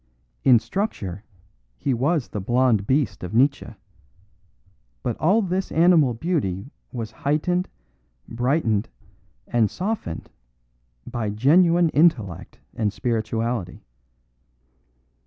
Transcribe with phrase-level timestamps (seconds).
[0.43, 1.23] In structure
[1.77, 3.75] he was the blonde beast of Nietzsche,
[5.03, 7.69] but all this animal beauty was heightened,
[8.27, 8.89] brightened
[9.45, 10.31] and softened
[11.05, 13.83] by genuine intellect and spirituality.